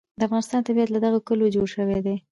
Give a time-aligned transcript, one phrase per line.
[0.19, 2.15] د افغانستان طبیعت له دغو کلیو جوړ شوی دی.